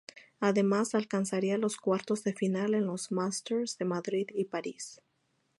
[0.39, 4.99] Además alcanzaría los cuartos de final en los Masters de Madrid y París.